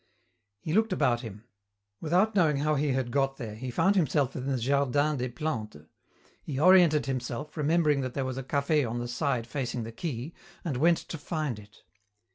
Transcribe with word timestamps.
He 0.61 0.73
looked 0.73 0.91
about 0.91 1.21
him. 1.21 1.43
Without 1.99 2.33
knowing 2.33 2.57
how 2.57 2.73
he 2.73 2.87
had 2.93 3.11
got 3.11 3.37
there 3.37 3.53
he 3.53 3.69
found 3.69 3.95
himself 3.95 4.35
in 4.35 4.47
the 4.47 4.57
Jardin 4.57 5.17
des 5.17 5.29
Plantes. 5.29 5.85
He 6.41 6.59
oriented 6.59 7.05
himself, 7.05 7.55
remembered 7.55 8.01
that 8.01 8.15
there 8.15 8.25
was 8.25 8.39
a 8.39 8.43
café 8.43 8.89
on 8.89 8.97
the 8.97 9.07
side 9.07 9.45
facing 9.45 9.83
the 9.83 9.91
quay, 9.91 10.33
and 10.65 10.77
went 10.77 10.97
to 10.97 11.19
find 11.19 11.59
it. 11.59 11.83